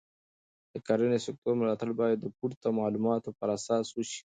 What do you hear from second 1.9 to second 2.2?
باید